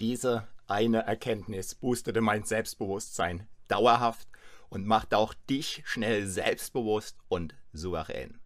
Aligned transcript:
Diese 0.00 0.46
eine 0.68 0.98
Erkenntnis 1.06 1.74
boostete 1.74 2.20
mein 2.20 2.44
Selbstbewusstsein 2.44 3.48
dauerhaft 3.66 4.28
und 4.68 4.86
macht 4.86 5.12
auch 5.12 5.34
dich 5.50 5.82
schnell 5.86 6.24
selbstbewusst 6.28 7.16
und 7.26 7.56
souverän. 7.72 8.38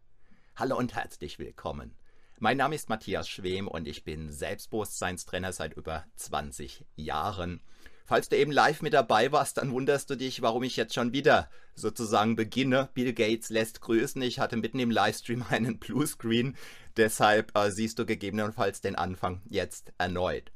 Hallo 0.57 0.79
und 0.79 0.95
herzlich 0.95 1.39
willkommen. 1.39 1.95
Mein 2.39 2.57
Name 2.57 2.75
ist 2.75 2.89
Matthias 2.89 3.29
Schwem 3.29 3.69
und 3.69 3.87
ich 3.87 4.03
bin 4.03 4.33
Selbstbewusstseinstrainer 4.33 5.53
seit 5.53 5.75
über 5.75 6.07
20 6.17 6.87
Jahren. 6.97 7.61
Falls 8.07 8.31
du 8.31 8.39
eben 8.39 8.51
live 8.51 8.81
mit 8.81 8.95
dabei 8.95 9.31
warst, 9.31 9.59
dann 9.59 9.73
wunderst 9.73 10.09
du 10.09 10.17
dich, 10.17 10.41
warum 10.41 10.63
ich 10.63 10.77
jetzt 10.77 10.95
schon 10.95 11.13
wieder 11.13 11.51
sozusagen 11.75 12.35
beginne. 12.35 12.89
Bill 12.95 13.13
Gates 13.13 13.51
lässt 13.51 13.83
grüßen. 13.83 14.23
Ich 14.23 14.39
hatte 14.39 14.57
mitten 14.57 14.79
im 14.79 14.91
Livestream 14.91 15.45
einen 15.51 15.79
Bluescreen. 15.79 16.57
Deshalb 16.97 17.55
äh, 17.55 17.71
siehst 17.71 17.99
du 17.99 18.07
gegebenenfalls 18.07 18.81
den 18.81 18.97
Anfang 18.97 19.43
jetzt 19.51 19.93
erneut. 19.99 20.51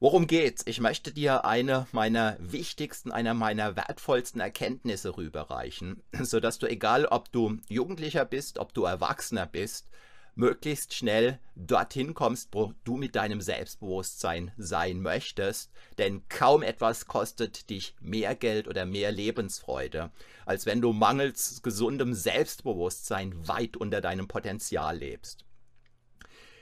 Worum 0.00 0.26
geht's? 0.26 0.64
Ich 0.66 0.80
möchte 0.80 1.12
dir 1.12 1.44
eine 1.44 1.86
meiner 1.92 2.36
wichtigsten, 2.40 3.12
einer 3.12 3.32
meiner 3.32 3.76
wertvollsten 3.76 4.40
Erkenntnisse 4.40 5.16
rüberreichen, 5.16 6.02
sodass 6.20 6.58
du, 6.58 6.66
egal 6.66 7.06
ob 7.06 7.30
du 7.30 7.58
Jugendlicher 7.68 8.24
bist, 8.24 8.58
ob 8.58 8.74
du 8.74 8.84
Erwachsener 8.84 9.46
bist, 9.46 9.88
möglichst 10.34 10.94
schnell 10.94 11.38
dorthin 11.54 12.12
kommst, 12.12 12.48
wo 12.52 12.74
du 12.82 12.96
mit 12.96 13.14
deinem 13.14 13.40
Selbstbewusstsein 13.40 14.50
sein 14.56 15.00
möchtest. 15.00 15.70
Denn 15.96 16.28
kaum 16.28 16.64
etwas 16.64 17.06
kostet 17.06 17.70
dich 17.70 17.94
mehr 18.00 18.34
Geld 18.34 18.66
oder 18.66 18.86
mehr 18.86 19.12
Lebensfreude, 19.12 20.10
als 20.44 20.66
wenn 20.66 20.80
du 20.80 20.92
mangels 20.92 21.62
gesundem 21.62 22.14
Selbstbewusstsein 22.14 23.46
weit 23.46 23.76
unter 23.76 24.00
deinem 24.00 24.26
Potenzial 24.26 24.98
lebst. 24.98 25.44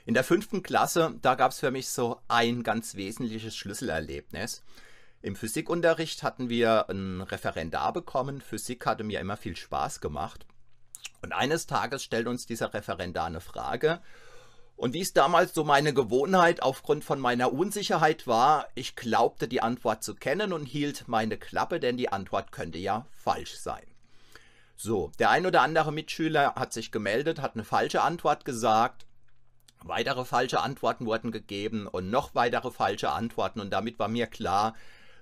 In 0.05 0.13
der 0.13 0.25
fünften 0.25 0.63
Klasse, 0.63 1.15
da 1.21 1.35
gab 1.35 1.51
es 1.51 1.59
für 1.59 1.71
mich 1.71 1.87
so 1.87 2.19
ein 2.27 2.63
ganz 2.63 2.95
wesentliches 2.95 3.55
Schlüsselerlebnis. 3.55 4.63
Im 5.21 5.37
Physikunterricht 5.37 6.23
hatten 6.23 6.49
wir 6.49 6.89
ein 6.89 7.21
Referendar 7.21 7.93
bekommen. 7.93 8.41
Physik 8.41 8.85
hatte 8.85 9.05
mir 9.05 9.21
immer 9.21 9.37
viel 9.37 9.55
Spaß 9.55 10.01
gemacht. 10.01 10.45
Und 11.21 11.31
eines 11.31 11.67
Tages 11.67 12.03
stellt 12.03 12.27
uns 12.27 12.45
dieser 12.45 12.73
Referendar 12.73 13.27
eine 13.27 13.39
Frage. 13.39 14.01
Und 14.75 14.93
wie 14.93 14.99
es 14.99 15.13
damals 15.13 15.53
so 15.53 15.63
meine 15.63 15.93
Gewohnheit 15.93 16.61
aufgrund 16.61 17.05
von 17.05 17.21
meiner 17.21 17.53
Unsicherheit 17.53 18.27
war, 18.27 18.67
ich 18.75 18.97
glaubte 18.97 19.47
die 19.47 19.61
Antwort 19.61 20.03
zu 20.03 20.15
kennen 20.15 20.51
und 20.51 20.65
hielt 20.65 21.07
meine 21.07 21.37
Klappe, 21.37 21.79
denn 21.79 21.95
die 21.95 22.09
Antwort 22.09 22.51
könnte 22.51 22.77
ja 22.77 23.07
falsch 23.11 23.55
sein. 23.55 23.85
So, 24.75 25.11
der 25.19 25.29
ein 25.29 25.45
oder 25.45 25.61
andere 25.61 25.93
Mitschüler 25.93 26.55
hat 26.55 26.73
sich 26.73 26.91
gemeldet, 26.91 27.39
hat 27.39 27.53
eine 27.53 27.63
falsche 27.63 28.01
Antwort 28.01 28.43
gesagt. 28.43 29.05
Weitere 29.85 30.23
falsche 30.23 30.61
Antworten 30.61 31.05
wurden 31.05 31.31
gegeben 31.31 31.87
und 31.87 32.09
noch 32.09 32.35
weitere 32.35 32.71
falsche 32.71 33.11
Antworten 33.11 33.59
und 33.59 33.69
damit 33.69 33.99
war 33.99 34.07
mir 34.07 34.27
klar, 34.27 34.75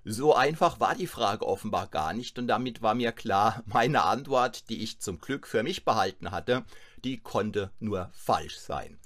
so 0.04 0.36
einfach 0.36 0.80
war 0.80 0.96
die 0.96 1.08
Frage 1.08 1.48
offenbar 1.48 1.88
gar 1.88 2.14
nicht 2.14 2.40
und 2.40 2.48
damit 2.48 2.82
war 2.82 2.96
mir 2.96 3.12
klar, 3.12 3.64
meine 3.66 4.04
Antwort, 4.04 4.70
die 4.70 4.84
ich 4.84 5.00
zum 5.00 5.20
Glück 5.20 5.48
für 5.48 5.64
mich 5.64 5.86
behalten 5.86 6.32
hatte, 6.32 6.64
die 7.04 7.20
konnte 7.20 7.72
nur 7.80 8.10
falsch 8.14 8.58
sein. 8.58 9.00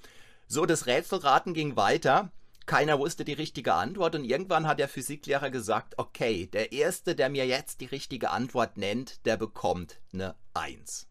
So, 0.46 0.66
das 0.66 0.86
Rätselraten 0.86 1.54
ging 1.54 1.76
weiter. 1.76 2.30
Keiner 2.66 2.98
wusste 2.98 3.24
die 3.24 3.32
richtige 3.32 3.74
Antwort 3.74 4.14
und 4.14 4.24
irgendwann 4.24 4.66
hat 4.66 4.78
der 4.78 4.88
Physiklehrer 4.88 5.50
gesagt, 5.50 5.94
okay, 5.98 6.46
der 6.46 6.72
Erste, 6.72 7.14
der 7.14 7.28
mir 7.28 7.46
jetzt 7.46 7.80
die 7.80 7.86
richtige 7.86 8.30
Antwort 8.30 8.76
nennt, 8.76 9.24
der 9.24 9.36
bekommt 9.36 10.00
eine 10.12 10.34
Eins. 10.52 11.06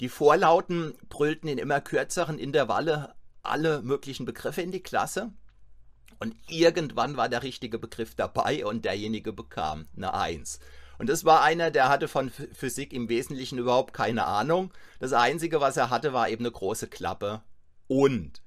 Die 0.00 0.08
Vorlauten 0.08 0.94
brüllten 1.08 1.48
in 1.48 1.58
immer 1.58 1.80
kürzeren 1.80 2.38
Intervalle 2.38 3.14
alle 3.42 3.82
möglichen 3.82 4.26
Begriffe 4.26 4.62
in 4.62 4.72
die 4.72 4.82
Klasse. 4.82 5.32
Und 6.18 6.34
irgendwann 6.48 7.16
war 7.16 7.28
der 7.28 7.42
richtige 7.42 7.78
Begriff 7.78 8.14
dabei 8.14 8.66
und 8.66 8.84
derjenige 8.84 9.32
bekam 9.32 9.88
eine 9.96 10.14
Eins. 10.14 10.60
Und 10.98 11.08
das 11.08 11.24
war 11.24 11.42
einer, 11.42 11.70
der 11.70 11.88
hatte 11.88 12.08
von 12.08 12.30
Physik 12.30 12.92
im 12.92 13.08
Wesentlichen 13.08 13.58
überhaupt 13.58 13.94
keine 13.94 14.26
Ahnung. 14.26 14.70
Das 14.98 15.14
Einzige, 15.14 15.62
was 15.62 15.78
er 15.78 15.88
hatte, 15.88 16.12
war 16.12 16.28
eben 16.28 16.44
eine 16.44 16.52
große 16.52 16.88
Klappe. 16.88 17.42
Und 17.86 18.42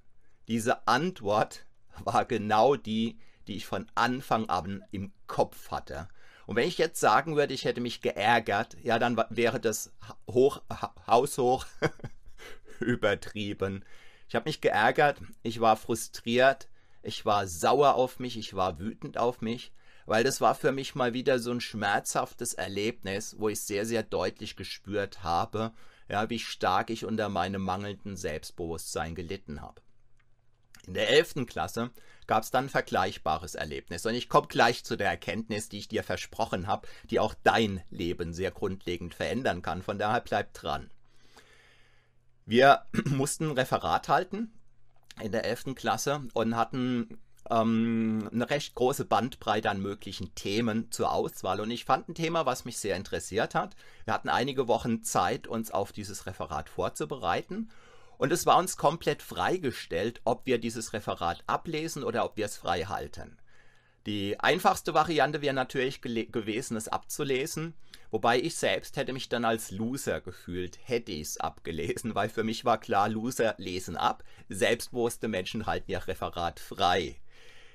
diese 0.47 0.87
Antwort 0.87 1.65
war 2.03 2.25
genau 2.25 2.75
die, 2.75 3.17
die 3.47 3.55
ich 3.55 3.65
von 3.65 3.87
Anfang 3.95 4.49
an 4.49 4.83
im 4.91 5.11
Kopf 5.25 5.71
hatte. 5.71 6.07
Und 6.45 6.55
wenn 6.55 6.67
ich 6.67 6.77
jetzt 6.77 6.99
sagen 6.99 7.35
würde, 7.35 7.53
ich 7.53 7.65
hätte 7.65 7.81
mich 7.81 8.01
geärgert, 8.01 8.77
ja, 8.83 8.99
dann 8.99 9.21
wäre 9.29 9.59
das 9.59 9.91
hoch, 10.29 10.61
haushoch 11.07 11.65
übertrieben. 12.79 13.83
Ich 14.33 14.35
habe 14.35 14.49
mich 14.49 14.61
geärgert, 14.61 15.21
ich 15.43 15.61
war 15.61 15.77
frustriert, 15.77 16.67
ich 17.03 17.23
war 17.23 17.45
sauer 17.45 17.93
auf 17.93 18.17
mich, 18.17 18.35
ich 18.35 18.55
war 18.55 18.79
wütend 18.79 19.15
auf 19.15 19.41
mich, 19.41 19.71
weil 20.07 20.23
das 20.23 20.41
war 20.41 20.55
für 20.55 20.71
mich 20.71 20.95
mal 20.95 21.13
wieder 21.13 21.37
so 21.37 21.51
ein 21.51 21.61
schmerzhaftes 21.61 22.55
Erlebnis, 22.55 23.35
wo 23.37 23.49
ich 23.49 23.61
sehr, 23.61 23.85
sehr 23.85 24.01
deutlich 24.01 24.55
gespürt 24.55 25.21
habe, 25.21 25.71
ja, 26.09 26.31
wie 26.31 26.39
stark 26.39 26.89
ich 26.89 27.05
unter 27.05 27.29
meinem 27.29 27.61
mangelnden 27.61 28.17
Selbstbewusstsein 28.17 29.13
gelitten 29.13 29.61
habe. 29.61 29.83
In 30.87 30.95
der 30.95 31.09
11. 31.09 31.45
Klasse 31.45 31.91
gab 32.25 32.41
es 32.41 32.49
dann 32.49 32.65
ein 32.65 32.69
vergleichbares 32.69 33.53
Erlebnis. 33.53 34.03
Und 34.07 34.15
ich 34.15 34.29
komme 34.29 34.47
gleich 34.47 34.83
zu 34.83 34.95
der 34.95 35.09
Erkenntnis, 35.09 35.69
die 35.69 35.77
ich 35.77 35.89
dir 35.89 36.01
versprochen 36.01 36.65
habe, 36.65 36.87
die 37.11 37.19
auch 37.19 37.35
dein 37.43 37.83
Leben 37.91 38.33
sehr 38.33 38.49
grundlegend 38.49 39.13
verändern 39.13 39.61
kann. 39.61 39.83
Von 39.83 39.99
daher 39.99 40.21
bleib 40.21 40.55
dran. 40.55 40.89
Wir 42.45 42.81
mussten 43.05 43.49
ein 43.49 43.57
Referat 43.57 44.09
halten 44.09 44.51
in 45.21 45.31
der 45.31 45.45
11. 45.45 45.75
Klasse 45.75 46.23
und 46.33 46.55
hatten 46.55 47.19
ähm, 47.49 48.29
eine 48.31 48.49
recht 48.49 48.75
große 48.75 49.05
Bandbreite 49.05 49.69
an 49.69 49.81
möglichen 49.81 50.33
Themen 50.35 50.91
zur 50.91 51.11
Auswahl. 51.11 51.59
Und 51.59 51.71
ich 51.71 51.85
fand 51.85 52.09
ein 52.09 52.15
Thema, 52.15 52.45
was 52.45 52.65
mich 52.65 52.77
sehr 52.77 52.95
interessiert 52.95 53.55
hat. 53.55 53.75
Wir 54.05 54.13
hatten 54.13 54.29
einige 54.29 54.67
Wochen 54.67 55.03
Zeit, 55.03 55.47
uns 55.47 55.71
auf 55.71 55.91
dieses 55.91 56.25
Referat 56.25 56.69
vorzubereiten. 56.69 57.69
Und 58.17 58.31
es 58.31 58.45
war 58.45 58.57
uns 58.57 58.77
komplett 58.77 59.21
freigestellt, 59.21 60.21
ob 60.23 60.45
wir 60.45 60.57
dieses 60.57 60.93
Referat 60.93 61.43
ablesen 61.47 62.03
oder 62.03 62.25
ob 62.25 62.37
wir 62.37 62.45
es 62.45 62.57
frei 62.57 62.83
halten. 62.83 63.37
Die 64.05 64.37
einfachste 64.39 64.93
Variante 64.93 65.41
wäre 65.41 65.53
natürlich 65.53 66.01
gewesen, 66.01 66.75
es 66.75 66.89
abzulesen. 66.89 67.73
Wobei 68.11 68.39
ich 68.39 68.55
selbst 68.55 68.97
hätte 68.97 69.13
mich 69.13 69.29
dann 69.29 69.45
als 69.45 69.71
Loser 69.71 70.21
gefühlt, 70.21 70.77
hätte 70.83 71.11
ich 71.11 71.21
es 71.21 71.37
abgelesen, 71.37 72.13
weil 72.13 72.29
für 72.29 72.43
mich 72.43 72.63
war 72.63 72.79
klar, 72.79 73.09
Loser 73.09 73.55
lesen 73.57 73.97
ab, 73.97 74.23
selbstbewusste 74.49 75.27
Menschen 75.27 75.65
halten 75.65 75.89
ihr 75.89 76.05
Referat 76.05 76.59
frei. 76.59 77.15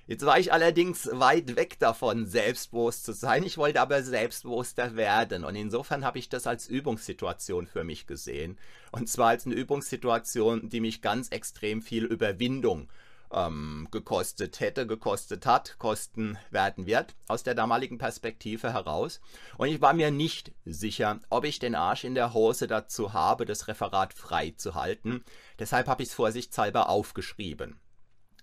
Jetzt 0.07 0.25
war 0.25 0.39
ich 0.39 0.53
allerdings 0.53 1.09
weit 1.13 1.57
weg 1.57 1.79
davon, 1.81 2.27
selbstbewusst 2.27 3.05
zu 3.05 3.13
sein. 3.13 3.43
Ich 3.43 3.59
wollte 3.59 3.81
aber 3.81 4.03
selbstbewusster 4.03 4.97
werden. 4.97 5.45
Und 5.45 5.55
insofern 5.55 6.05
habe 6.05 6.19
ich 6.19 6.31
das 6.31 6.47
als 6.47 6.67
Übungssituation 6.67 7.67
für 7.67 7.85
mich 7.85 8.07
gesehen. 8.07 8.59
Und 8.91 9.11
zwar 9.11 9.29
als 9.29 9.45
eine 9.45 9.55
Übungssituation, 9.55 10.71
die 10.71 10.81
mich 10.81 11.03
ganz 11.03 11.29
extrem 11.29 11.83
viel 11.83 12.05
Überwindung 12.05 12.89
ähm, 13.33 13.89
gekostet 13.91 14.61
hätte, 14.61 14.87
gekostet 14.87 15.47
hat, 15.47 15.79
kosten 15.79 16.39
werden 16.51 16.87
wird, 16.87 17.15
aus 17.27 17.43
der 17.43 17.55
damaligen 17.55 17.99
Perspektive 17.99 18.73
heraus. 18.73 19.21
Und 19.57 19.69
ich 19.69 19.81
war 19.81 19.93
mir 19.93 20.11
nicht 20.11 20.53
sicher, 20.65 21.21
ob 21.31 21.45
ich 21.45 21.59
den 21.59 21.75
Arsch 21.75 22.05
in 22.05 22.15
der 22.15 22.35
Hose 22.35 22.67
dazu 22.67 23.13
habe, 23.13 23.45
das 23.45 23.69
Referat 23.69 24.15
frei 24.15 24.55
zu 24.57 24.75
halten. 24.75 25.25
Deshalb 25.59 25.89
habe 25.89 26.03
ich 26.03 26.11
es 26.11 26.15
vorsichtshalber 26.15 26.89
aufgeschrieben. 26.89 27.81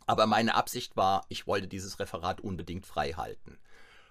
Aber 0.08 0.28
meine 0.28 0.56
Absicht 0.56 0.96
war, 0.96 1.26
ich 1.30 1.48
wollte 1.48 1.68
dieses 1.68 2.00
Referat 2.00 2.42
unbedingt 2.42 2.86
frei 2.86 3.14
halten. 3.14 3.58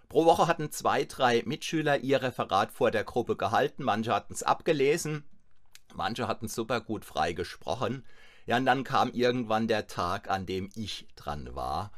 Pro 0.08 0.24
Woche 0.26 0.46
hatten 0.46 0.70
zwei, 0.70 1.04
drei 1.04 1.42
Mitschüler 1.46 1.98
ihr 1.98 2.22
Referat 2.22 2.72
vor 2.72 2.90
der 2.90 3.04
Gruppe 3.04 3.36
gehalten. 3.36 3.84
Manche 3.84 4.12
hatten 4.12 4.32
es 4.32 4.42
abgelesen, 4.42 5.24
manche 5.94 6.28
hatten 6.28 6.48
super 6.48 6.80
gut 6.80 7.04
frei 7.04 7.32
gesprochen. 7.32 8.04
Ja, 8.46 8.56
und 8.58 8.66
dann 8.66 8.84
kam 8.84 9.12
irgendwann 9.12 9.68
der 9.68 9.86
Tag, 9.86 10.28
an 10.28 10.46
dem 10.46 10.70
ich 10.74 11.06
dran 11.16 11.54
war. 11.54 11.92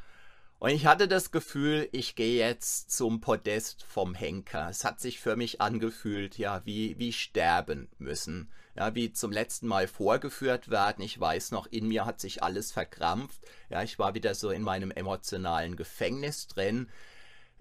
Und 0.58 0.70
ich 0.70 0.86
hatte 0.86 1.06
das 1.06 1.32
Gefühl, 1.32 1.88
ich 1.92 2.14
gehe 2.14 2.38
jetzt 2.38 2.90
zum 2.90 3.20
Podest 3.20 3.82
vom 3.82 4.14
Henker. 4.14 4.68
Es 4.70 4.84
hat 4.84 5.00
sich 5.00 5.20
für 5.20 5.36
mich 5.36 5.60
angefühlt, 5.60 6.38
ja, 6.38 6.62
wie, 6.64 6.98
wie 6.98 7.12
sterben 7.12 7.88
müssen. 7.98 8.50
Ja, 8.74 8.94
wie 8.94 9.12
zum 9.12 9.32
letzten 9.32 9.66
Mal 9.66 9.86
vorgeführt 9.88 10.70
werden. 10.70 11.02
Ich 11.02 11.18
weiß 11.18 11.50
noch, 11.50 11.66
in 11.66 11.88
mir 11.88 12.04
hat 12.06 12.20
sich 12.20 12.42
alles 12.42 12.72
verkrampft. 12.72 13.40
Ja, 13.70 13.82
ich 13.82 13.98
war 13.98 14.14
wieder 14.14 14.34
so 14.34 14.50
in 14.50 14.62
meinem 14.62 14.90
emotionalen 14.90 15.76
Gefängnis 15.76 16.46
drin. 16.46 16.88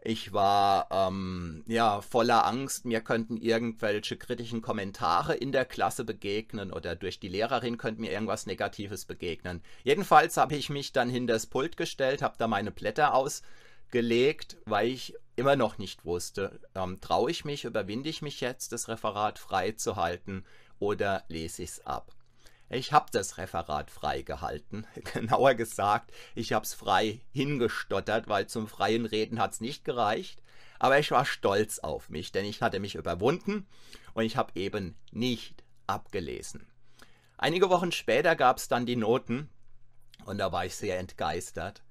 Ich 0.07 0.33
war 0.33 0.87
ähm, 0.91 1.63
ja 1.65 1.99
voller 1.99 2.45
Angst, 2.45 2.85
mir 2.85 3.01
könnten 3.01 3.37
irgendwelche 3.37 4.17
kritischen 4.17 4.61
Kommentare 4.61 5.33
in 5.33 5.51
der 5.51 5.65
Klasse 5.65 6.03
begegnen 6.03 6.71
oder 6.71 6.95
durch 6.95 7.19
die 7.19 7.27
Lehrerin 7.27 7.79
könnte 7.79 8.01
mir 8.01 8.11
irgendwas 8.11 8.45
Negatives 8.45 9.05
begegnen. 9.05 9.63
Jedenfalls 9.83 10.37
habe 10.37 10.55
ich 10.55 10.69
mich 10.69 10.93
dann 10.93 11.09
hinter 11.09 11.33
das 11.33 11.47
Pult 11.47 11.75
gestellt, 11.75 12.21
habe 12.21 12.35
da 12.37 12.47
meine 12.47 12.69
Blätter 12.69 13.15
ausgelegt, 13.15 14.57
weil 14.65 14.89
ich 14.89 15.15
immer 15.37 15.55
noch 15.55 15.79
nicht 15.79 16.05
wusste, 16.05 16.59
ähm, 16.75 17.01
traue 17.01 17.31
ich 17.31 17.43
mich, 17.43 17.65
überwinde 17.65 18.09
ich 18.09 18.21
mich 18.21 18.41
jetzt, 18.41 18.73
das 18.73 18.87
Referat 18.87 19.39
frei 19.39 19.71
zu 19.71 19.95
halten 19.95 20.45
oder 20.77 21.23
lese 21.29 21.63
ich 21.63 21.71
es 21.71 21.85
ab. 21.87 22.11
Ich 22.69 22.91
habe 22.91 23.11
das 23.11 23.37
Referat 23.37 23.91
frei 23.91 24.21
gehalten. 24.23 24.87
Genauer 25.13 25.53
gesagt, 25.53 26.11
ich 26.33 26.53
habe 26.53 26.65
es 26.65 26.73
frei 26.73 27.21
hingestottert, 27.31 28.27
weil 28.27 28.47
zum 28.47 28.67
freien 28.67 29.05
Reden 29.05 29.39
hat 29.39 29.53
es 29.53 29.61
nicht 29.61 29.85
gereicht. 29.85 30.41
Aber 30.79 30.99
ich 30.99 31.11
war 31.11 31.25
stolz 31.25 31.79
auf 31.79 32.09
mich, 32.09 32.31
denn 32.31 32.45
ich 32.45 32.61
hatte 32.61 32.79
mich 32.79 32.95
überwunden 32.95 33.67
und 34.13 34.23
ich 34.23 34.35
habe 34.35 34.51
eben 34.55 34.97
nicht 35.11 35.63
abgelesen. 35.87 36.67
Einige 37.37 37.69
Wochen 37.69 37.91
später 37.91 38.35
gab 38.35 38.57
es 38.57 38.67
dann 38.67 38.85
die 38.85 38.95
Noten 38.95 39.49
und 40.25 40.37
da 40.37 40.51
war 40.51 40.65
ich 40.65 40.75
sehr 40.75 40.99
entgeistert, 40.99 41.83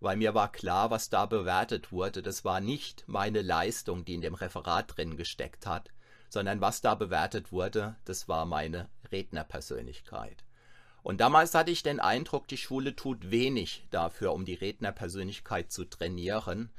weil 0.00 0.16
mir 0.16 0.34
war 0.34 0.52
klar, 0.52 0.90
was 0.90 1.08
da 1.08 1.26
bewertet 1.26 1.90
wurde. 1.90 2.22
Das 2.22 2.44
war 2.44 2.60
nicht 2.60 3.04
meine 3.06 3.42
Leistung, 3.42 4.04
die 4.04 4.14
in 4.14 4.20
dem 4.20 4.34
Referat 4.34 4.96
drin 4.96 5.16
gesteckt 5.16 5.66
hat, 5.66 5.90
sondern 6.28 6.60
was 6.60 6.80
da 6.80 6.94
bewertet 6.94 7.50
wurde, 7.50 7.96
das 8.04 8.28
war 8.28 8.44
meine 8.44 8.88
Rednerpersönlichkeit. 9.12 10.44
Und 11.02 11.20
damals 11.20 11.54
hatte 11.54 11.70
ich 11.70 11.82
den 11.82 12.00
Eindruck, 12.00 12.48
die 12.48 12.56
Schule 12.56 12.94
tut 12.94 13.30
wenig 13.30 13.86
dafür, 13.90 14.32
um 14.32 14.44
die 14.44 14.54
Rednerpersönlichkeit 14.54 15.72
zu 15.72 15.84
trainieren. 15.84 16.70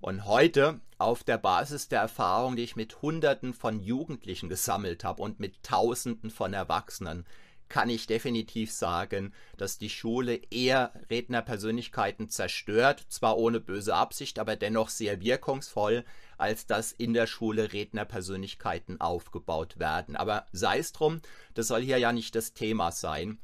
Und 0.00 0.24
heute, 0.24 0.80
auf 0.98 1.24
der 1.24 1.38
Basis 1.38 1.88
der 1.88 2.00
Erfahrung, 2.00 2.56
die 2.56 2.62
ich 2.62 2.76
mit 2.76 3.02
Hunderten 3.02 3.54
von 3.54 3.80
Jugendlichen 3.80 4.48
gesammelt 4.48 5.04
habe 5.04 5.22
und 5.22 5.40
mit 5.40 5.62
Tausenden 5.62 6.30
von 6.30 6.52
Erwachsenen, 6.52 7.26
kann 7.70 7.88
ich 7.88 8.06
definitiv 8.06 8.70
sagen, 8.70 9.32
dass 9.56 9.78
die 9.78 9.88
Schule 9.88 10.40
eher 10.50 10.92
Rednerpersönlichkeiten 11.08 12.28
zerstört, 12.28 13.06
zwar 13.08 13.38
ohne 13.38 13.60
böse 13.60 13.94
Absicht, 13.94 14.38
aber 14.38 14.56
dennoch 14.56 14.90
sehr 14.90 15.22
wirkungsvoll, 15.22 16.04
als 16.36 16.66
dass 16.66 16.92
in 16.92 17.14
der 17.14 17.26
Schule 17.26 17.72
Rednerpersönlichkeiten 17.72 19.00
aufgebaut 19.00 19.78
werden. 19.78 20.16
Aber 20.16 20.46
sei 20.52 20.78
es 20.80 20.92
drum, 20.92 21.22
das 21.54 21.68
soll 21.68 21.80
hier 21.80 21.98
ja 21.98 22.12
nicht 22.12 22.34
das 22.34 22.52
Thema 22.52 22.90
sein. 22.90 23.38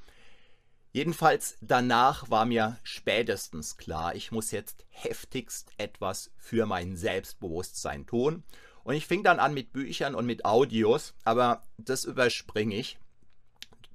Jedenfalls 0.92 1.56
danach 1.60 2.28
war 2.28 2.46
mir 2.46 2.78
spätestens 2.82 3.76
klar, 3.76 4.14
ich 4.14 4.32
muss 4.32 4.50
jetzt 4.50 4.84
heftigst 4.88 5.70
etwas 5.76 6.32
für 6.36 6.66
mein 6.66 6.96
Selbstbewusstsein 6.96 8.06
tun. 8.06 8.42
Und 8.82 8.94
ich 8.94 9.06
fing 9.06 9.22
dann 9.22 9.38
an 9.38 9.54
mit 9.54 9.72
Büchern 9.72 10.14
und 10.14 10.26
mit 10.26 10.44
Audios, 10.44 11.14
aber 11.22 11.62
das 11.76 12.04
überspringe 12.04 12.76
ich. 12.76 12.98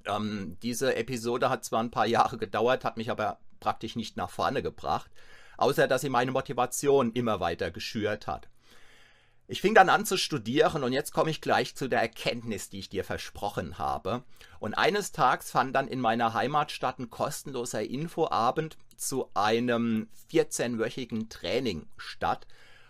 Ähm, 0.06 0.56
diese 0.62 0.94
Episode 0.96 1.50
hat 1.50 1.64
zwar 1.64 1.82
ein 1.82 1.90
paar 1.90 2.06
Jahre 2.06 2.38
gedauert, 2.38 2.84
hat 2.84 2.96
mich 2.96 3.10
aber 3.10 3.38
praktisch 3.60 3.96
nicht 3.96 4.16
nach 4.16 4.30
vorne 4.30 4.62
gebracht, 4.62 5.10
außer 5.56 5.86
dass 5.86 6.00
sie 6.00 6.08
meine 6.08 6.32
Motivation 6.32 7.12
immer 7.12 7.40
weiter 7.40 7.70
geschürt 7.70 8.26
hat. 8.26 8.48
Ich 9.48 9.60
fing 9.60 9.74
dann 9.74 9.88
an 9.88 10.06
zu 10.06 10.16
studieren 10.16 10.82
und 10.82 10.92
jetzt 10.92 11.12
komme 11.12 11.30
ich 11.30 11.40
gleich 11.40 11.74
zu 11.74 11.88
der 11.88 12.00
Erkenntnis, 12.00 12.70
die 12.70 12.78
ich 12.78 12.88
dir 12.88 13.04
versprochen 13.04 13.76
habe. 13.76 14.22
Und 14.60 14.74
eines 14.74 15.12
Tages 15.12 15.50
fand 15.50 15.74
dann 15.74 15.88
in 15.88 16.00
meiner 16.00 16.32
Heimatstadt 16.32 16.98
ein 16.98 17.10
kostenloser 17.10 17.82
Infoabend 17.82 18.78
zu 18.96 19.28
einem 19.34 20.08
14-wöchigen 20.30 21.28
Training 21.28 21.86
statt, 21.96 22.46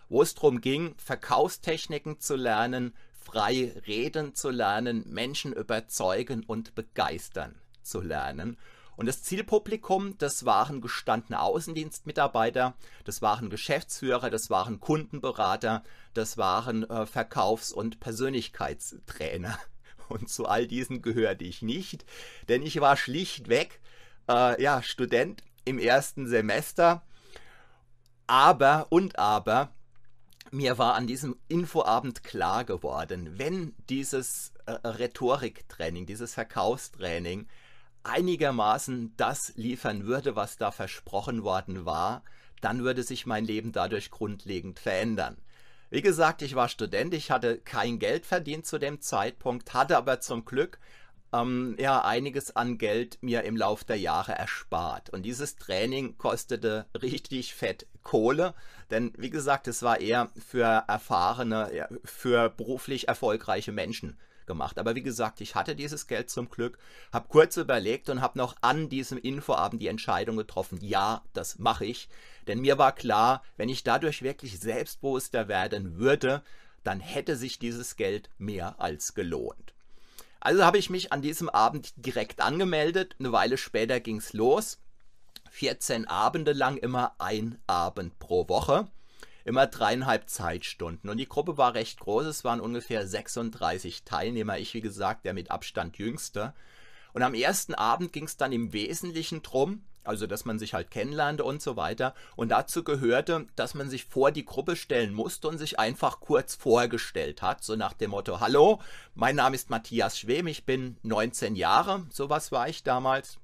wo 0.09 0.21
es 0.21 0.35
darum 0.35 0.61
ging, 0.61 0.95
Verkaufstechniken 0.97 2.19
zu 2.19 2.35
lernen, 2.35 2.93
frei 3.23 3.73
reden 3.87 4.35
zu 4.35 4.49
lernen, 4.49 5.05
Menschen 5.07 5.53
überzeugen 5.53 6.43
und 6.45 6.75
begeistern 6.75 7.55
zu 7.81 8.01
lernen. 8.01 8.57
Und 8.95 9.07
das 9.07 9.23
Zielpublikum, 9.23 10.17
das 10.17 10.45
waren 10.45 10.81
gestandene 10.81 11.41
Außendienstmitarbeiter, 11.41 12.75
das 13.05 13.21
waren 13.21 13.49
Geschäftsführer, 13.49 14.29
das 14.29 14.49
waren 14.49 14.79
Kundenberater, 14.79 15.83
das 16.13 16.37
waren 16.37 16.87
äh, 16.89 17.05
Verkaufs- 17.05 17.71
und 17.71 17.99
Persönlichkeitstrainer. 17.99 19.57
Und 20.09 20.29
zu 20.29 20.45
all 20.45 20.67
diesen 20.67 21.01
gehörte 21.01 21.45
ich 21.45 21.61
nicht, 21.61 22.05
denn 22.49 22.61
ich 22.61 22.81
war 22.81 22.97
schlichtweg 22.97 23.79
äh, 24.29 24.61
ja, 24.61 24.83
Student 24.83 25.43
im 25.65 25.79
ersten 25.79 26.27
Semester. 26.27 27.03
Aber 28.27 28.87
und 28.89 29.17
aber, 29.17 29.73
mir 30.53 30.77
war 30.77 30.93
an 30.93 31.07
diesem 31.07 31.35
Infoabend 31.47 32.23
klar 32.23 32.63
geworden, 32.63 33.39
wenn 33.39 33.73
dieses 33.89 34.53
äh, 34.67 34.73
Rhetoriktraining, 34.87 36.05
dieses 36.05 36.35
Verkaufstraining 36.35 37.47
einigermaßen 38.03 39.13
das 39.17 39.53
liefern 39.55 40.05
würde, 40.05 40.35
was 40.35 40.57
da 40.57 40.71
versprochen 40.71 41.43
worden 41.43 41.85
war, 41.85 42.23
dann 42.61 42.83
würde 42.83 43.01
sich 43.01 43.25
mein 43.25 43.45
Leben 43.45 43.71
dadurch 43.71 44.11
grundlegend 44.11 44.79
verändern. 44.79 45.37
Wie 45.89 46.01
gesagt, 46.01 46.41
ich 46.43 46.55
war 46.55 46.69
Student, 46.69 47.13
ich 47.13 47.31
hatte 47.31 47.57
kein 47.57 47.97
Geld 47.97 48.25
verdient 48.25 48.67
zu 48.67 48.77
dem 48.77 49.01
Zeitpunkt, 49.01 49.73
hatte 49.73 49.97
aber 49.97 50.19
zum 50.19 50.45
Glück 50.45 50.79
ähm, 51.33 51.75
ja 51.79 52.03
einiges 52.03 52.55
an 52.55 52.77
Geld 52.77 53.17
mir 53.21 53.43
im 53.43 53.57
Lauf 53.57 53.83
der 53.83 53.99
Jahre 53.99 54.33
erspart. 54.33 55.09
Und 55.09 55.23
dieses 55.23 55.55
Training 55.55 56.17
kostete 56.17 56.85
richtig 57.01 57.55
fett 57.55 57.87
Kohle, 58.03 58.53
denn 58.91 59.13
wie 59.17 59.29
gesagt, 59.29 59.67
es 59.67 59.81
war 59.83 59.99
eher 59.99 60.29
für 60.47 60.83
erfahrene, 60.87 61.87
für 62.03 62.49
beruflich 62.49 63.07
erfolgreiche 63.07 63.71
Menschen 63.71 64.17
gemacht. 64.45 64.77
Aber 64.77 64.95
wie 64.95 65.03
gesagt, 65.03 65.41
ich 65.41 65.55
hatte 65.55 65.75
dieses 65.75 66.07
Geld 66.07 66.29
zum 66.29 66.49
Glück, 66.49 66.77
habe 67.11 67.27
kurz 67.29 67.57
überlegt 67.57 68.09
und 68.09 68.21
habe 68.21 68.37
noch 68.37 68.55
an 68.61 68.89
diesem 68.89 69.17
Infoabend 69.17 69.81
die 69.81 69.87
Entscheidung 69.87 70.37
getroffen, 70.37 70.79
ja, 70.81 71.23
das 71.33 71.59
mache 71.59 71.85
ich. 71.85 72.09
Denn 72.47 72.59
mir 72.59 72.77
war 72.77 72.93
klar, 72.93 73.43
wenn 73.57 73.69
ich 73.69 73.83
dadurch 73.83 74.21
wirklich 74.21 74.59
selbstbewusster 74.59 75.47
werden 75.47 75.97
würde, 75.97 76.43
dann 76.83 76.99
hätte 76.99 77.37
sich 77.37 77.59
dieses 77.59 77.95
Geld 77.95 78.29
mehr 78.37 78.75
als 78.79 79.13
gelohnt. 79.13 79.73
Also 80.41 80.65
habe 80.65 80.77
ich 80.77 80.89
mich 80.89 81.13
an 81.13 81.21
diesem 81.21 81.49
Abend 81.49 81.93
direkt 81.95 82.41
angemeldet. 82.41 83.15
Eine 83.17 83.31
Weile 83.31 83.57
später 83.57 84.01
ging 84.01 84.17
es 84.17 84.33
los. 84.33 84.77
14 85.53 86.07
Abende 86.07 86.51
lang, 86.51 86.77
immer 86.77 87.13
ein 87.19 87.59
Abend 87.67 88.17
pro 88.17 88.49
Woche. 88.49 88.87
Immer 89.45 89.67
dreieinhalb 89.67 90.27
Zeitstunden. 90.27 91.11
Und 91.11 91.17
die 91.17 91.29
Gruppe 91.29 91.57
war 91.59 91.75
recht 91.75 91.99
groß. 91.99 92.25
Es 92.25 92.43
waren 92.43 92.59
ungefähr 92.59 93.05
36 93.05 94.03
Teilnehmer. 94.03 94.57
Ich, 94.57 94.73
wie 94.73 94.81
gesagt, 94.81 95.25
der 95.25 95.35
mit 95.35 95.51
Abstand 95.51 95.99
jüngste. 95.99 96.55
Und 97.13 97.21
am 97.21 97.35
ersten 97.35 97.75
Abend 97.75 98.13
ging 98.13 98.23
es 98.23 98.35
dann 98.35 98.51
im 98.51 98.73
Wesentlichen 98.73 99.43
drum, 99.43 99.83
also 100.03 100.25
dass 100.25 100.43
man 100.43 100.57
sich 100.57 100.73
halt 100.73 100.89
kennenlernte 100.89 101.43
und 101.43 101.61
so 101.61 101.75
weiter. 101.75 102.15
Und 102.35 102.49
dazu 102.49 102.83
gehörte, 102.83 103.45
dass 103.55 103.75
man 103.75 103.91
sich 103.91 104.05
vor 104.05 104.31
die 104.31 104.45
Gruppe 104.45 104.75
stellen 104.75 105.13
musste 105.13 105.49
und 105.49 105.59
sich 105.59 105.77
einfach 105.77 106.19
kurz 106.19 106.55
vorgestellt 106.55 107.43
hat, 107.43 107.63
so 107.63 107.75
nach 107.75 107.93
dem 107.93 108.09
Motto, 108.09 108.39
hallo, 108.39 108.81
mein 109.13 109.35
Name 109.35 109.55
ist 109.55 109.69
Matthias 109.69 110.17
Schwem, 110.17 110.47
ich 110.47 110.65
bin 110.65 110.97
19 111.03 111.55
Jahre, 111.55 112.07
sowas 112.09 112.51
war 112.51 112.67
ich 112.67 112.81
damals. 112.81 113.37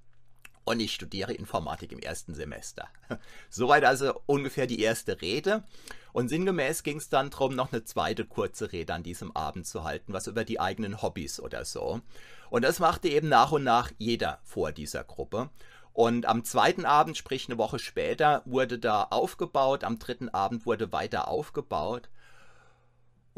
Und 0.69 0.81
ich 0.81 0.93
studiere 0.93 1.33
Informatik 1.33 1.91
im 1.91 1.97
ersten 1.97 2.35
Semester. 2.35 2.89
Soweit 3.49 3.83
also 3.83 4.21
ungefähr 4.27 4.67
die 4.67 4.81
erste 4.81 5.19
Rede. 5.19 5.63
Und 6.13 6.29
sinngemäß 6.29 6.83
ging 6.83 6.97
es 6.97 7.09
dann 7.09 7.31
darum, 7.31 7.55
noch 7.55 7.73
eine 7.73 7.85
zweite 7.85 8.23
kurze 8.23 8.71
Rede 8.71 8.93
an 8.93 9.01
diesem 9.01 9.35
Abend 9.35 9.65
zu 9.65 9.83
halten, 9.83 10.13
was 10.13 10.27
über 10.27 10.45
die 10.45 10.59
eigenen 10.59 11.01
Hobbys 11.01 11.39
oder 11.39 11.65
so. 11.65 12.01
Und 12.51 12.61
das 12.61 12.77
machte 12.77 13.09
eben 13.09 13.29
nach 13.29 13.51
und 13.51 13.63
nach 13.63 13.89
jeder 13.97 14.41
vor 14.43 14.71
dieser 14.71 15.03
Gruppe. 15.03 15.49
Und 15.91 16.27
am 16.27 16.43
zweiten 16.43 16.85
Abend, 16.85 17.17
sprich 17.17 17.49
eine 17.49 17.57
Woche 17.57 17.79
später, 17.79 18.43
wurde 18.45 18.77
da 18.77 19.07
aufgebaut, 19.09 19.83
am 19.83 19.97
dritten 19.97 20.29
Abend 20.29 20.67
wurde 20.67 20.91
weiter 20.91 21.29
aufgebaut. 21.29 22.09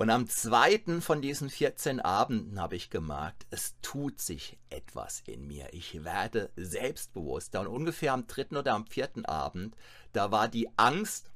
Und 0.01 0.09
am 0.09 0.27
zweiten 0.27 0.99
von 0.99 1.21
diesen 1.21 1.51
14 1.51 1.99
Abenden 1.99 2.59
habe 2.59 2.75
ich 2.75 2.89
gemerkt, 2.89 3.45
es 3.51 3.75
tut 3.83 4.19
sich 4.19 4.57
etwas 4.71 5.21
in 5.27 5.45
mir. 5.45 5.67
Ich 5.73 6.03
werde 6.03 6.49
selbstbewusster. 6.55 7.59
Und 7.59 7.67
ungefähr 7.67 8.13
am 8.13 8.25
dritten 8.25 8.57
oder 8.57 8.73
am 8.73 8.87
vierten 8.87 9.25
Abend, 9.25 9.75
da 10.11 10.31
war 10.31 10.47
die 10.47 10.67
Angst, 10.75 11.29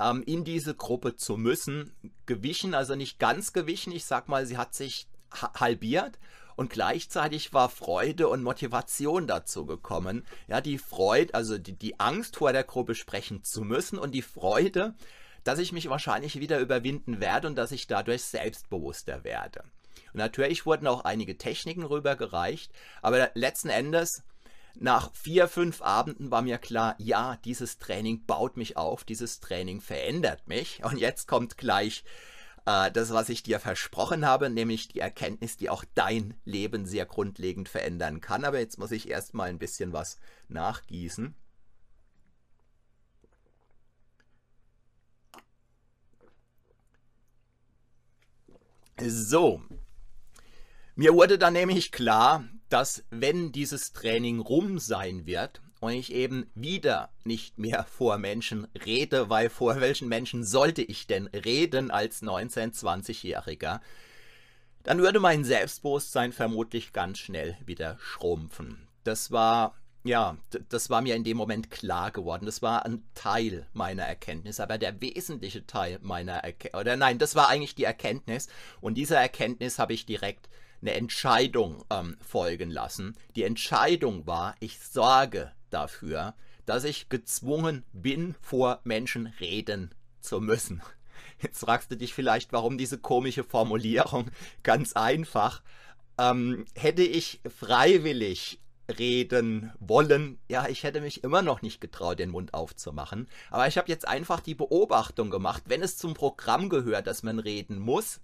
ähm, 0.00 0.24
in 0.26 0.42
diese 0.42 0.74
Gruppe 0.74 1.14
zu 1.14 1.36
müssen, 1.36 1.92
gewichen, 2.26 2.74
also 2.74 2.96
nicht 2.96 3.20
ganz 3.20 3.52
gewichen. 3.52 3.92
Ich 3.92 4.06
sag 4.06 4.28
mal, 4.28 4.44
sie 4.44 4.58
hat 4.58 4.74
sich 4.74 5.06
halbiert 5.30 6.18
und 6.56 6.70
gleichzeitig 6.70 7.52
war 7.52 7.68
Freude 7.68 8.26
und 8.26 8.42
Motivation 8.42 9.28
dazu 9.28 9.66
gekommen. 9.66 10.26
Ja, 10.48 10.60
die 10.60 10.78
Freude, 10.78 11.32
also 11.34 11.58
die, 11.58 11.74
die 11.74 12.00
Angst 12.00 12.38
vor 12.38 12.52
der 12.52 12.64
Gruppe 12.64 12.96
sprechen 12.96 13.44
zu 13.44 13.62
müssen 13.62 14.00
und 14.00 14.10
die 14.10 14.22
Freude, 14.22 14.96
dass 15.44 15.58
ich 15.58 15.72
mich 15.72 15.88
wahrscheinlich 15.88 16.40
wieder 16.40 16.58
überwinden 16.58 17.20
werde 17.20 17.46
und 17.46 17.56
dass 17.56 17.72
ich 17.72 17.86
dadurch 17.86 18.24
selbstbewusster 18.24 19.24
werde. 19.24 19.62
Und 20.12 20.18
natürlich 20.18 20.66
wurden 20.66 20.86
auch 20.86 21.04
einige 21.04 21.38
Techniken 21.38 21.84
rübergereicht, 21.84 22.72
aber 23.02 23.30
letzten 23.34 23.68
Endes 23.68 24.24
nach 24.76 25.12
vier, 25.14 25.46
fünf 25.48 25.82
Abenden 25.82 26.30
war 26.30 26.42
mir 26.42 26.58
klar, 26.58 26.96
ja, 26.98 27.38
dieses 27.44 27.78
Training 27.78 28.24
baut 28.26 28.56
mich 28.56 28.76
auf, 28.76 29.04
dieses 29.04 29.40
Training 29.40 29.80
verändert 29.80 30.48
mich. 30.48 30.82
Und 30.84 30.98
jetzt 30.98 31.28
kommt 31.28 31.56
gleich 31.56 32.04
äh, 32.66 32.90
das, 32.90 33.12
was 33.12 33.28
ich 33.28 33.42
dir 33.42 33.60
versprochen 33.60 34.26
habe, 34.26 34.50
nämlich 34.50 34.88
die 34.88 35.00
Erkenntnis, 35.00 35.56
die 35.56 35.70
auch 35.70 35.84
dein 35.94 36.34
Leben 36.44 36.86
sehr 36.86 37.06
grundlegend 37.06 37.68
verändern 37.68 38.20
kann. 38.20 38.44
Aber 38.44 38.58
jetzt 38.58 38.78
muss 38.78 38.90
ich 38.90 39.08
erstmal 39.08 39.48
ein 39.48 39.58
bisschen 39.58 39.92
was 39.92 40.18
nachgießen. 40.48 41.34
So. 49.00 49.62
Mir 50.94 51.14
wurde 51.14 51.38
dann 51.38 51.54
nämlich 51.54 51.90
klar, 51.90 52.44
dass 52.68 53.04
wenn 53.10 53.52
dieses 53.52 53.92
Training 53.92 54.40
rum 54.40 54.78
sein 54.78 55.26
wird 55.26 55.60
und 55.80 55.92
ich 55.92 56.12
eben 56.12 56.50
wieder 56.54 57.10
nicht 57.24 57.58
mehr 57.58 57.84
vor 57.84 58.18
Menschen 58.18 58.66
rede, 58.86 59.28
weil 59.28 59.50
vor 59.50 59.80
welchen 59.80 60.08
Menschen 60.08 60.44
sollte 60.44 60.82
ich 60.82 61.06
denn 61.06 61.26
reden 61.26 61.90
als 61.90 62.22
19-, 62.22 62.74
20-Jähriger, 62.74 63.80
dann 64.84 64.98
würde 64.98 65.18
mein 65.18 65.44
Selbstbewusstsein 65.44 66.32
vermutlich 66.32 66.92
ganz 66.92 67.18
schnell 67.18 67.56
wieder 67.66 67.98
schrumpfen. 67.98 68.86
Das 69.02 69.30
war, 69.30 69.74
ja, 70.04 70.36
das 70.68 70.90
war 70.90 71.00
mir 71.00 71.16
in 71.16 71.24
dem 71.24 71.38
Moment 71.38 71.70
klar 71.70 72.10
geworden. 72.10 72.44
Das 72.44 72.60
war 72.60 72.84
ein 72.84 73.02
Teil 73.14 73.66
meiner 73.72 74.02
Erkenntnis, 74.02 74.60
aber 74.60 74.76
der 74.76 75.00
wesentliche 75.00 75.66
Teil 75.66 75.98
meiner 76.02 76.34
Erkenntnis, 76.34 76.80
oder 76.80 76.96
nein, 76.96 77.18
das 77.18 77.34
war 77.34 77.48
eigentlich 77.48 77.74
die 77.74 77.84
Erkenntnis 77.84 78.48
und 78.82 78.94
dieser 78.94 79.18
Erkenntnis 79.18 79.78
habe 79.78 79.94
ich 79.94 80.04
direkt 80.04 80.50
eine 80.82 80.92
Entscheidung 80.92 81.82
ähm, 81.88 82.18
folgen 82.20 82.70
lassen. 82.70 83.16
Die 83.34 83.44
Entscheidung 83.44 84.26
war, 84.26 84.54
ich 84.60 84.78
sorge 84.78 85.50
dafür, 85.70 86.34
dass 86.66 86.84
ich 86.84 87.08
gezwungen 87.08 87.84
bin, 87.94 88.34
vor 88.42 88.80
Menschen 88.84 89.26
reden 89.40 89.94
zu 90.20 90.40
müssen. 90.40 90.82
Jetzt 91.40 91.60
fragst 91.60 91.90
du 91.90 91.96
dich 91.96 92.12
vielleicht, 92.12 92.52
warum 92.52 92.76
diese 92.76 92.98
komische 92.98 93.44
Formulierung? 93.44 94.30
Ganz 94.62 94.92
einfach. 94.92 95.62
Ähm, 96.18 96.66
hätte 96.74 97.02
ich 97.02 97.40
freiwillig 97.48 98.60
reden 98.98 99.72
wollen, 99.80 100.38
ja, 100.48 100.68
ich 100.68 100.82
hätte 100.82 101.00
mich 101.00 101.24
immer 101.24 101.42
noch 101.42 101.62
nicht 101.62 101.80
getraut, 101.80 102.18
den 102.18 102.30
Mund 102.30 102.54
aufzumachen. 102.54 103.28
Aber 103.50 103.66
ich 103.66 103.78
habe 103.78 103.88
jetzt 103.88 104.06
einfach 104.06 104.40
die 104.40 104.54
Beobachtung 104.54 105.30
gemacht, 105.30 105.64
wenn 105.66 105.82
es 105.82 105.96
zum 105.96 106.14
Programm 106.14 106.68
gehört, 106.68 107.06
dass 107.06 107.22
man 107.22 107.38
reden 107.38 107.78
muss, 107.78 108.20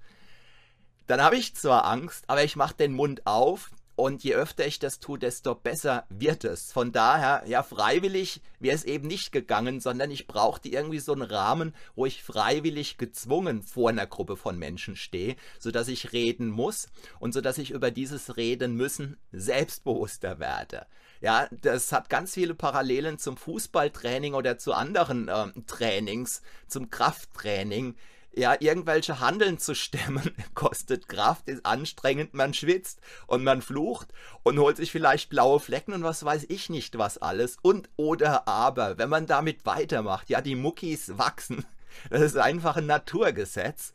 dann 1.06 1.22
habe 1.22 1.36
ich 1.36 1.56
zwar 1.56 1.86
Angst, 1.86 2.24
aber 2.28 2.44
ich 2.44 2.56
mache 2.56 2.74
den 2.74 2.92
Mund 2.92 3.26
auf 3.26 3.70
und 4.00 4.24
je 4.24 4.34
öfter 4.34 4.66
ich 4.66 4.78
das 4.78 4.98
tue, 4.98 5.18
desto 5.18 5.54
besser 5.54 6.06
wird 6.08 6.44
es. 6.44 6.72
Von 6.72 6.90
daher, 6.90 7.42
ja, 7.46 7.62
freiwillig 7.62 8.40
wäre 8.58 8.74
es 8.74 8.84
eben 8.84 9.06
nicht 9.06 9.30
gegangen, 9.30 9.80
sondern 9.80 10.10
ich 10.10 10.26
brauchte 10.26 10.70
irgendwie 10.70 11.00
so 11.00 11.12
einen 11.12 11.22
Rahmen, 11.22 11.74
wo 11.94 12.06
ich 12.06 12.22
freiwillig 12.22 12.96
gezwungen 12.96 13.62
vor 13.62 13.90
einer 13.90 14.06
Gruppe 14.06 14.38
von 14.38 14.58
Menschen 14.58 14.96
stehe, 14.96 15.36
sodass 15.58 15.88
ich 15.88 16.12
reden 16.12 16.48
muss 16.48 16.88
und 17.18 17.32
sodass 17.32 17.58
ich 17.58 17.72
über 17.72 17.90
dieses 17.90 18.38
Reden 18.38 18.74
müssen 18.74 19.18
selbstbewusster 19.32 20.38
werde. 20.38 20.86
Ja, 21.20 21.48
das 21.50 21.92
hat 21.92 22.08
ganz 22.08 22.32
viele 22.32 22.54
Parallelen 22.54 23.18
zum 23.18 23.36
Fußballtraining 23.36 24.32
oder 24.32 24.56
zu 24.56 24.72
anderen 24.72 25.28
äh, 25.28 25.48
Trainings, 25.66 26.40
zum 26.66 26.88
Krafttraining 26.88 27.96
ja, 28.32 28.56
irgendwelche 28.58 29.20
Handeln 29.20 29.58
zu 29.58 29.74
stemmen, 29.74 30.30
kostet 30.54 31.08
Kraft, 31.08 31.48
ist 31.48 31.66
anstrengend, 31.66 32.34
man 32.34 32.54
schwitzt 32.54 33.00
und 33.26 33.42
man 33.42 33.62
flucht 33.62 34.08
und 34.42 34.58
holt 34.58 34.76
sich 34.76 34.92
vielleicht 34.92 35.30
blaue 35.30 35.60
Flecken 35.60 35.92
und 35.92 36.04
was 36.04 36.24
weiß 36.24 36.46
ich 36.48 36.70
nicht 36.70 36.98
was 36.98 37.18
alles. 37.18 37.56
Und 37.62 37.88
oder 37.96 38.46
aber, 38.46 38.98
wenn 38.98 39.08
man 39.08 39.26
damit 39.26 39.66
weitermacht, 39.66 40.30
ja, 40.30 40.40
die 40.40 40.56
Muckis 40.56 41.18
wachsen. 41.18 41.64
Das 42.08 42.22
ist 42.22 42.36
einfach 42.36 42.76
ein 42.76 42.86
Naturgesetz. 42.86 43.92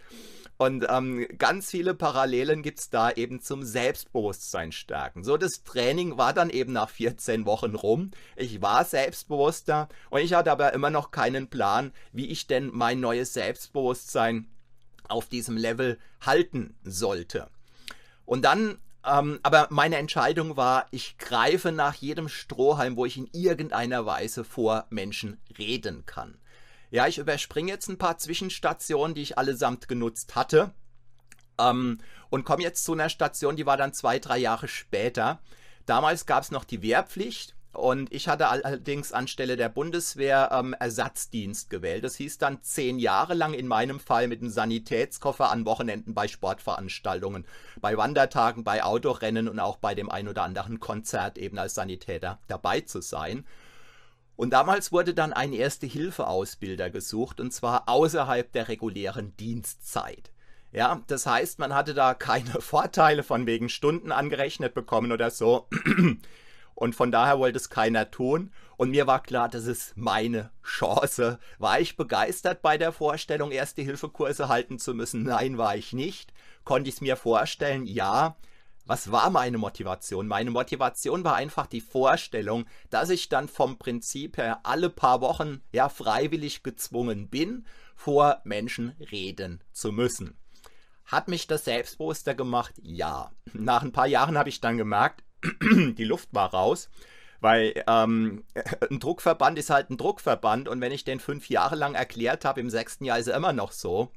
Und 0.57 0.85
ähm, 0.89 1.27
ganz 1.37 1.69
viele 1.69 1.93
Parallelen 1.93 2.61
gibt 2.61 2.79
es 2.79 2.89
da 2.89 3.11
eben 3.11 3.41
zum 3.41 3.63
Selbstbewusstsein 3.63 4.71
stärken. 4.71 5.23
So, 5.23 5.35
das 5.35 5.63
Training 5.63 6.17
war 6.17 6.33
dann 6.33 6.49
eben 6.49 6.71
nach 6.71 6.89
14 6.89 7.45
Wochen 7.45 7.75
rum. 7.75 8.11
Ich 8.37 8.61
war 8.61 8.85
selbstbewusster 8.85 9.89
und 10.09 10.21
ich 10.21 10.33
hatte 10.33 10.51
aber 10.51 10.73
immer 10.73 10.89
noch 10.89 11.11
keinen 11.11 11.49
Plan, 11.49 11.91
wie 12.13 12.27
ich 12.27 12.47
denn 12.47 12.69
mein 12.73 13.01
neues 13.01 13.33
Selbstbewusstsein 13.33 14.47
auf 15.09 15.27
diesem 15.27 15.57
Level 15.57 15.99
halten 16.21 16.75
sollte. 16.83 17.49
Und 18.25 18.45
dann 18.45 18.77
ähm, 19.05 19.39
aber 19.43 19.67
meine 19.69 19.97
Entscheidung 19.97 20.57
war, 20.57 20.87
ich 20.91 21.17
greife 21.17 21.71
nach 21.71 21.93
jedem 21.93 22.27
Strohhalm, 22.27 22.97
wo 22.97 23.05
ich 23.05 23.17
in 23.17 23.29
irgendeiner 23.33 24.05
Weise 24.05 24.43
vor 24.43 24.87
Menschen 24.89 25.37
reden 25.59 26.05
kann. 26.05 26.39
Ja, 26.95 27.07
ich 27.07 27.17
überspringe 27.17 27.73
jetzt 27.73 27.89
ein 27.89 27.97
paar 27.97 28.19
Zwischenstationen, 28.19 29.15
die 29.15 29.21
ich 29.21 29.37
allesamt 29.37 29.89
genutzt 29.89 30.37
hatte. 30.37 30.71
Ähm, 31.59 31.99
und 32.29 32.45
komme 32.45 32.63
jetzt 32.63 32.85
zu 32.85 32.93
einer 32.93 33.09
Station, 33.09 33.57
die 33.57 33.65
war 33.65 33.75
dann 33.75 33.91
zwei, 33.91 34.17
drei 34.17 34.37
Jahre 34.37 34.69
später. 34.69 35.41
Damals 35.85 36.25
gab 36.25 36.43
es 36.43 36.51
noch 36.51 36.63
die 36.63 36.81
Wehrpflicht 36.81 37.53
und 37.73 38.13
ich 38.13 38.29
hatte 38.29 38.47
allerdings 38.47 39.11
anstelle 39.11 39.57
der 39.57 39.67
Bundeswehr 39.67 40.51
ähm, 40.53 40.73
Ersatzdienst 40.73 41.69
gewählt. 41.69 42.05
Das 42.05 42.15
hieß 42.15 42.37
dann 42.37 42.63
zehn 42.63 42.97
Jahre 42.97 43.33
lang 43.33 43.53
in 43.53 43.67
meinem 43.67 43.99
Fall 43.99 44.29
mit 44.29 44.39
einem 44.39 44.49
Sanitätskoffer 44.49 45.51
an 45.51 45.65
Wochenenden 45.65 46.13
bei 46.13 46.29
Sportveranstaltungen, 46.29 47.45
bei 47.81 47.97
Wandertagen, 47.97 48.63
bei 48.63 48.85
Autorennen 48.85 49.49
und 49.49 49.59
auch 49.59 49.75
bei 49.75 49.95
dem 49.95 50.09
ein 50.09 50.29
oder 50.29 50.43
anderen 50.43 50.79
Konzert 50.79 51.37
eben 51.37 51.59
als 51.59 51.73
Sanitäter 51.73 52.39
dabei 52.47 52.79
zu 52.79 53.01
sein. 53.01 53.45
Und 54.35 54.51
damals 54.51 54.91
wurde 54.91 55.13
dann 55.13 55.33
ein 55.33 55.53
Erste-Hilfe-Ausbilder 55.53 56.89
gesucht, 56.89 57.39
und 57.39 57.53
zwar 57.53 57.87
außerhalb 57.87 58.51
der 58.51 58.67
regulären 58.67 59.35
Dienstzeit. 59.37 60.31
Ja, 60.71 61.01
das 61.07 61.25
heißt, 61.25 61.57
man 61.59 61.73
hatte 61.73 61.93
da 61.93 62.13
keine 62.13 62.51
Vorteile 62.61 63.23
von 63.23 63.45
wegen 63.45 63.69
Stunden 63.69 64.11
angerechnet 64.11 64.73
bekommen 64.73 65.11
oder 65.11 65.31
so. 65.31 65.67
Und 66.75 66.93
von 66.93 67.09
daher 67.09 67.39
wollte 67.39 67.57
es 67.57 67.69
keiner 67.69 68.11
tun. 68.11 68.51
Und 68.75 68.89
mir 68.89 69.07
war 69.07 69.23
klar, 69.23 69.47
das 69.47 69.65
ist 69.65 69.95
meine 69.95 70.51
Chance. 70.61 71.39
War 71.57 71.79
ich 71.79 71.95
begeistert 71.95 72.61
bei 72.61 72.77
der 72.77 72.91
Vorstellung, 72.91 73.51
Erste-Hilfe-Kurse 73.51 74.49
halten 74.49 74.77
zu 74.77 74.93
müssen? 74.93 75.23
Nein, 75.23 75.57
war 75.57 75.77
ich 75.77 75.93
nicht. 75.93 76.33
Konnte 76.65 76.89
ich 76.89 76.95
es 76.95 77.01
mir 77.01 77.15
vorstellen? 77.15 77.85
Ja. 77.85 78.35
Was 78.85 79.11
war 79.11 79.31
meine 79.31 79.57
Motivation? 79.57 80.27
Meine 80.27 80.51
Motivation 80.51 81.23
war 81.23 81.35
einfach 81.35 81.65
die 81.65 81.81
Vorstellung, 81.81 82.65
dass 82.91 83.09
ich 83.09 83.29
dann 83.29 83.47
vom 83.47 83.79
Prinzip 83.79 84.37
her 84.37 84.59
alle 84.63 84.91
paar 84.91 85.21
Wochen 85.21 85.63
ja 85.71 85.89
freiwillig 85.89 86.61
gezwungen 86.61 87.29
bin, 87.29 87.65
vor 87.95 88.41
Menschen 88.43 88.95
reden 89.11 89.63
zu 89.71 89.91
müssen. 89.91 90.37
Hat 91.05 91.27
mich 91.27 91.47
das 91.47 91.65
selbstbewusster 91.65 92.35
gemacht? 92.35 92.75
Ja. 92.81 93.31
Nach 93.53 93.81
ein 93.81 93.91
paar 93.91 94.07
Jahren 94.07 94.37
habe 94.37 94.49
ich 94.49 94.61
dann 94.61 94.77
gemerkt, 94.77 95.23
die 95.61 96.03
Luft 96.03 96.29
war 96.31 96.51
raus, 96.51 96.89
weil 97.41 97.83
ähm, 97.87 98.43
ein 98.91 98.99
Druckverband 98.99 99.57
ist 99.57 99.71
halt 99.71 99.89
ein 99.89 99.97
Druckverband 99.97 100.67
und 100.67 100.79
wenn 100.81 100.91
ich 100.91 101.03
den 101.03 101.19
fünf 101.19 101.49
Jahre 101.49 101.75
lang 101.75 101.95
erklärt 101.95 102.45
habe, 102.45 102.59
im 102.59 102.69
sechsten 102.69 103.05
Jahr 103.05 103.17
ist 103.17 103.27
er 103.27 103.37
immer 103.37 103.53
noch 103.53 103.71
so. 103.71 104.11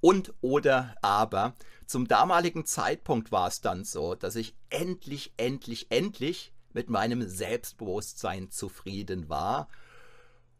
Und 0.00 0.34
oder 0.42 0.94
aber 1.00 1.54
zum 1.86 2.08
damaligen 2.08 2.66
Zeitpunkt 2.66 3.32
war 3.32 3.48
es 3.48 3.60
dann 3.60 3.84
so, 3.84 4.14
dass 4.14 4.36
ich 4.36 4.54
endlich, 4.70 5.32
endlich, 5.36 5.90
endlich 5.90 6.52
mit 6.72 6.90
meinem 6.90 7.26
Selbstbewusstsein 7.28 8.50
zufrieden 8.50 9.28
war. 9.28 9.68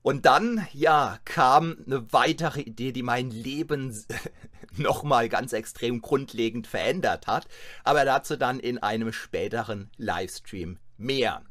Und 0.02 0.26
dann, 0.26 0.66
ja, 0.72 1.18
kam 1.24 1.78
eine 1.86 2.12
weitere 2.12 2.60
Idee, 2.60 2.92
die 2.92 3.02
mein 3.02 3.30
Leben 3.30 4.04
nochmal 4.76 5.28
ganz 5.28 5.52
extrem 5.52 6.02
grundlegend 6.02 6.66
verändert 6.66 7.26
hat. 7.26 7.46
Aber 7.84 8.04
dazu 8.04 8.36
dann 8.36 8.60
in 8.60 8.78
einem 8.78 9.12
späteren 9.12 9.90
Livestream 9.96 10.78
mehr. 10.98 11.42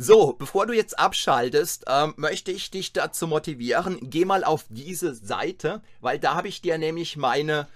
So, 0.00 0.32
bevor 0.32 0.66
du 0.66 0.74
jetzt 0.74 0.98
abschaltest, 0.98 1.84
ähm, 1.88 2.14
möchte 2.16 2.52
ich 2.52 2.70
dich 2.70 2.92
dazu 2.92 3.26
motivieren, 3.26 3.98
geh 4.02 4.24
mal 4.24 4.44
auf 4.44 4.64
diese 4.68 5.12
Seite, 5.14 5.82
weil 6.00 6.20
da 6.20 6.34
habe 6.34 6.46
ich 6.46 6.60
dir 6.60 6.78
nämlich 6.78 7.16
meine 7.16 7.66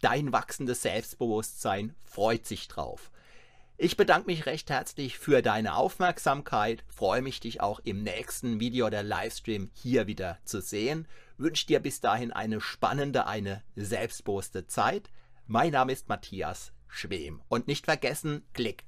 Dein 0.00 0.32
wachsendes 0.32 0.82
Selbstbewusstsein 0.82 1.94
freut 2.02 2.46
sich 2.46 2.66
drauf. 2.68 3.10
Ich 3.76 3.96
bedanke 3.96 4.26
mich 4.26 4.46
recht 4.46 4.70
herzlich 4.70 5.18
für 5.18 5.42
deine 5.42 5.74
Aufmerksamkeit, 5.74 6.84
freue 6.88 7.22
mich, 7.22 7.40
dich 7.40 7.60
auch 7.60 7.80
im 7.80 8.04
nächsten 8.04 8.60
Video 8.60 8.86
oder 8.86 9.02
Livestream 9.02 9.70
hier 9.74 10.06
wieder 10.06 10.38
zu 10.44 10.60
sehen, 10.60 11.08
wünsche 11.38 11.66
dir 11.66 11.80
bis 11.80 12.00
dahin 12.00 12.32
eine 12.32 12.60
spannende, 12.60 13.26
eine 13.26 13.62
selbstbewusste 13.74 14.66
Zeit. 14.66 15.10
Mein 15.46 15.72
Name 15.72 15.92
ist 15.92 16.08
Matthias 16.08 16.72
Schwem. 16.94 17.42
Und 17.48 17.66
nicht 17.66 17.86
vergessen, 17.86 18.44
klick 18.52 18.84